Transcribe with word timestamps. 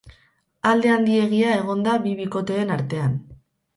Alde 0.69 0.93
handiegia 0.93 1.53
egon 1.57 1.85
da 1.89 1.93
bi 2.07 2.15
bikoteen 2.23 2.77
artean. 2.77 3.15